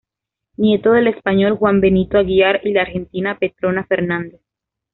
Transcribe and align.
Nieto 0.57 0.93
del 0.93 1.05
español 1.05 1.57
"Juan 1.57 1.79
Benito 1.79 2.17
Aguiar" 2.17 2.61
y 2.63 2.73
la 2.73 2.81
argentina 2.81 3.37
"Petrona 3.37 3.85
Fernández". 3.85 4.41